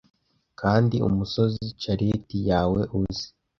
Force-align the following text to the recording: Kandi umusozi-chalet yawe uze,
Kandi 0.61 0.95
umusozi-chalet 1.07 2.27
yawe 2.49 2.81
uze, 2.99 3.27